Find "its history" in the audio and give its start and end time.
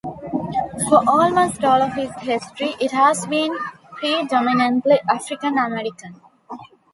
1.95-2.73